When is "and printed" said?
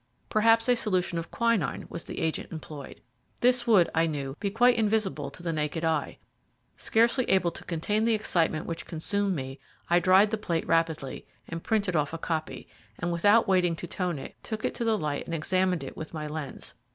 11.47-11.95